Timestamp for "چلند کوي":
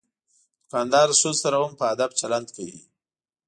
2.19-2.79